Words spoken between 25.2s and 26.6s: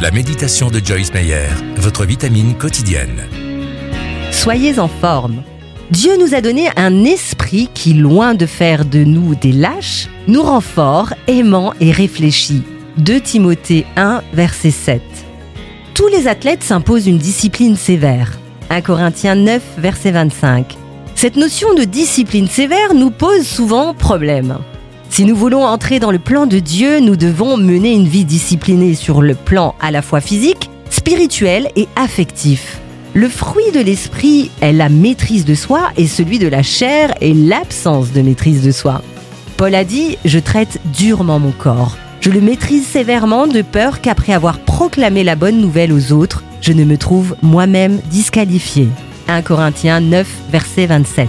nous voulons entrer dans le plan de